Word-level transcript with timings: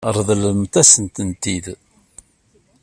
Ṛeḍlemt-asen-tent-id. 0.15 1.65